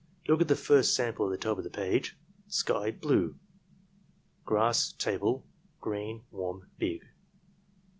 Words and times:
Look 0.27 0.41
at 0.41 0.47
the 0.47 0.55
first 0.55 0.95
sample 0.95 1.27
at 1.27 1.29
the 1.29 1.37
top 1.37 1.59
of 1.59 1.63
the 1.63 1.69
page: 1.69 2.17
Sky— 2.47 2.89
blue:: 2.91 3.35
grass— 4.45 4.93
table, 4.97 5.45
green, 5.79 6.23
warm, 6.31 6.71
big. 6.79 7.03